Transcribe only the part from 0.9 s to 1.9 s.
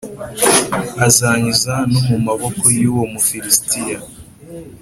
azankiza